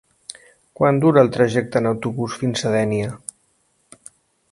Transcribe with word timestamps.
Quant 0.79 1.01
dura 1.03 1.21
el 1.25 1.29
trajecte 1.35 1.81
en 1.81 1.89
autobús 1.89 2.39
fins 2.45 2.65
a 2.65 2.73
Dénia? 2.77 3.13